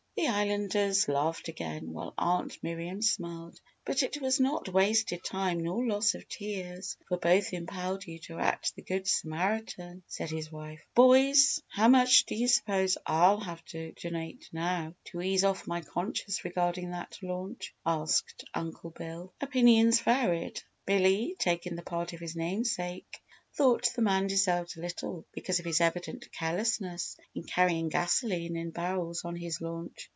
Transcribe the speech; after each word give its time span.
The 0.13 0.27
Islanders 0.27 1.07
laughed 1.07 1.47
again 1.47 1.93
while 1.93 2.13
Aunt 2.15 2.61
Miriam 2.61 3.01
smiled. 3.01 3.59
"But 3.85 4.03
it 4.03 4.21
was 4.21 4.39
not 4.39 4.69
wasted 4.69 5.23
time 5.23 5.61
nor 5.63 5.83
loss 5.83 6.13
of 6.13 6.27
tears 6.27 6.95
for 7.07 7.17
both 7.17 7.53
impelled 7.53 8.05
you 8.05 8.19
to 8.19 8.37
act 8.37 8.75
the 8.75 8.83
Good 8.83 9.07
Samaritan," 9.07 10.03
said 10.07 10.29
his 10.29 10.51
wife. 10.51 10.85
"Boys, 10.93 11.59
how 11.69 11.87
much 11.87 12.25
do 12.25 12.35
you 12.35 12.47
suppose 12.47 12.99
I'll 13.07 13.39
have 13.39 13.65
to 13.67 13.93
donate 13.93 14.47
now, 14.53 14.93
to 15.05 15.21
ease 15.21 15.43
off 15.43 15.65
my 15.65 15.81
conscience 15.81 16.43
regarding 16.43 16.91
that 16.91 17.17
launch?" 17.23 17.73
asked 17.83 18.43
Uncle 18.53 18.91
Bill. 18.91 19.33
Opinions 19.41 20.01
varied. 20.01 20.61
Billy, 20.85 21.35
taking 21.39 21.75
the 21.75 21.81
part 21.83 22.13
of 22.13 22.19
his 22.19 22.35
namesake 22.35 23.21
thought 23.53 23.89
the 23.95 24.01
man 24.01 24.27
deserved 24.27 24.77
little 24.77 25.25
because 25.33 25.59
of 25.59 25.65
his 25.65 25.81
evident 25.81 26.31
carelessness 26.31 27.17
in 27.35 27.43
carrying 27.43 27.89
gasoline 27.89 28.55
in 28.55 28.69
barrels 28.69 29.25
on 29.25 29.35
his 29.35 29.59
launch. 29.59 30.09